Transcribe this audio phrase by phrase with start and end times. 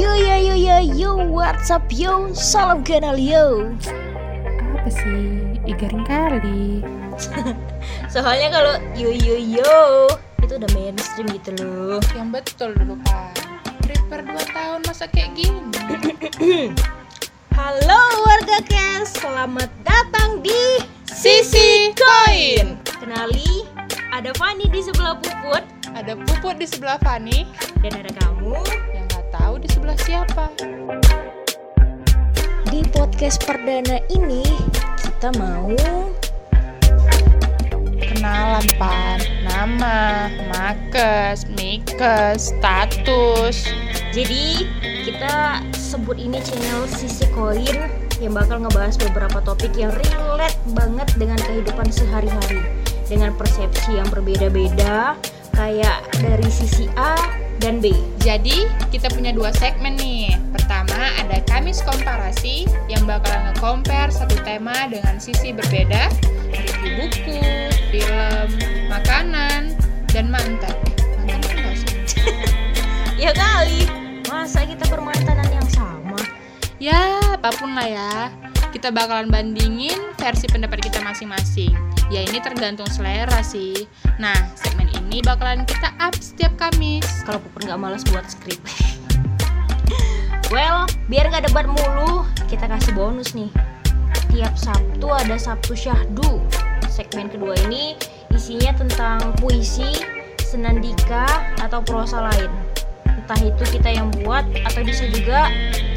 [0.00, 2.32] Yo, what's up yo?
[2.32, 3.76] Salam kenal yo.
[4.80, 5.60] Apa sih?
[5.68, 6.80] Ih, garing kali.
[8.12, 10.08] Soalnya kalau yo yo yo
[10.40, 12.00] itu udah mainstream gitu loh.
[12.16, 13.36] Yang betul dulu kan.
[13.84, 15.68] Prepare 2 tahun masa kayak gini.
[17.60, 20.80] Halo warga Kes, selamat datang di
[21.12, 22.80] Sisi Koin.
[22.88, 23.68] Kenali,
[24.16, 27.44] ada Fani di sebelah Puput Ada Puput di sebelah Fani
[27.84, 28.56] dan ada kamu
[29.30, 30.50] tahu di sebelah siapa.
[32.70, 34.42] Di podcast perdana ini
[34.98, 35.74] kita mau
[38.00, 43.64] Kenalan pan, nama, makes, mikes, status.
[44.12, 44.66] Jadi
[45.06, 47.80] kita sebut ini channel Sisi Koin
[48.20, 52.60] yang bakal ngebahas beberapa topik yang relate banget dengan kehidupan sehari-hari
[53.08, 55.16] dengan persepsi yang berbeda-beda
[55.54, 57.16] kayak dari sisi A
[57.60, 57.92] dan B.
[58.24, 60.34] Jadi kita punya dua segmen nih.
[60.56, 66.08] Pertama ada Kamis Komparasi yang bakalan nge-compare satu tema dengan sisi berbeda,
[66.50, 67.42] review buku,
[67.92, 68.48] film,
[68.88, 69.76] makanan,
[70.10, 70.74] dan mantan.
[71.20, 71.92] Mantan itu nggak sih?
[73.20, 73.84] Ya kali,
[74.32, 76.16] masa kita bermantanan yang sama?
[76.80, 78.14] Ya, apa pun lah ya.
[78.72, 81.76] Kita bakalan bandingin versi pendapat kita masing-masing.
[82.08, 83.84] Ya ini tergantung selera sih.
[84.16, 84.79] Nah, segmen
[85.10, 87.26] ini bakalan kita up setiap Kamis.
[87.26, 88.62] Kalau Puput nggak males buat skrip.
[90.54, 93.50] well, biar nggak debat mulu, kita kasih bonus nih.
[94.30, 96.38] Tiap Sabtu ada Sabtu Syahdu.
[96.86, 97.98] Segmen kedua ini
[98.30, 99.98] isinya tentang puisi,
[100.38, 101.26] senandika,
[101.58, 102.50] atau prosa lain.
[103.10, 105.50] Entah itu kita yang buat atau bisa juga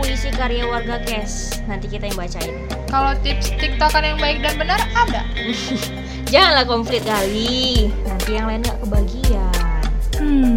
[0.00, 1.60] puisi karya warga Kes.
[1.68, 2.56] Nanti kita yang bacain.
[2.88, 5.28] Kalau tips tiktokan yang baik dan benar ada.
[6.32, 7.92] Janganlah konflik kali.
[8.08, 9.84] Nanti yang lain nggak kebagian.
[10.16, 10.56] Hmm,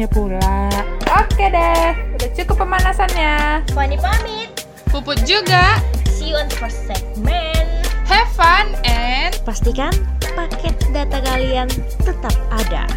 [0.00, 0.72] ya pula.
[1.12, 3.60] Oke deh, udah cukup pemanasannya.
[3.76, 4.48] Fani pamit.
[4.88, 5.76] Puput juga.
[6.08, 7.68] See you on the first segment.
[8.08, 9.92] Have fun and Pastikan
[10.34, 11.68] paket data kalian
[12.00, 12.88] tetap ada.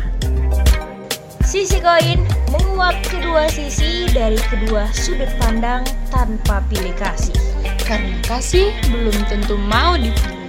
[1.54, 2.18] Sisi koin
[2.50, 7.38] menguak kedua sisi dari kedua sudut pandang tanpa pilih kasih.
[7.86, 10.43] karena kasih belum tentu mau dipilih.